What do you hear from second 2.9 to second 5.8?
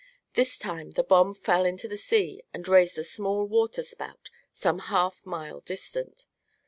a small water spout, some half mile